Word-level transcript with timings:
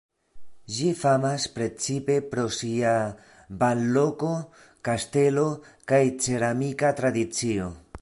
Ĝi 0.77 0.87
famas 1.01 1.45
precipe 1.57 2.15
pro 2.31 2.47
sia 2.61 2.95
banloko, 3.61 4.33
kastelo 4.89 5.47
kaj 5.93 6.05
ceramika 6.27 6.97
tradicio. 7.03 7.75